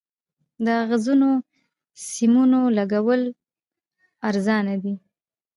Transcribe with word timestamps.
د 0.65 0.67
اغزنو 0.83 1.31
سیمونو 2.09 2.59
لګول 2.77 3.21
ارزانه 4.29 4.75
دي؟ 4.83 4.93